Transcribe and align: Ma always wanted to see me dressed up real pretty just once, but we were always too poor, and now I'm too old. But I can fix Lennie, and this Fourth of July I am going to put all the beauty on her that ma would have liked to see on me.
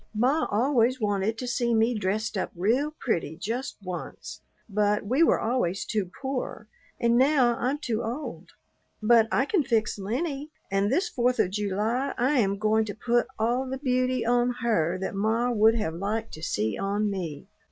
Ma 0.15 0.47
always 0.49 0.99
wanted 0.99 1.37
to 1.37 1.45
see 1.47 1.75
me 1.75 1.93
dressed 1.95 2.35
up 2.35 2.49
real 2.55 2.89
pretty 2.99 3.35
just 3.37 3.77
once, 3.83 4.41
but 4.67 5.05
we 5.05 5.21
were 5.21 5.39
always 5.39 5.85
too 5.85 6.09
poor, 6.23 6.67
and 6.99 7.19
now 7.19 7.55
I'm 7.59 7.77
too 7.77 8.01
old. 8.03 8.49
But 9.03 9.27
I 9.31 9.45
can 9.45 9.61
fix 9.63 9.99
Lennie, 9.99 10.49
and 10.71 10.91
this 10.91 11.07
Fourth 11.07 11.37
of 11.37 11.51
July 11.51 12.15
I 12.17 12.39
am 12.39 12.57
going 12.57 12.85
to 12.85 12.95
put 12.95 13.27
all 13.37 13.67
the 13.69 13.77
beauty 13.77 14.25
on 14.25 14.55
her 14.63 14.97
that 14.99 15.13
ma 15.13 15.51
would 15.51 15.75
have 15.75 15.93
liked 15.93 16.31
to 16.33 16.41
see 16.41 16.79
on 16.79 17.07
me. 17.11 17.45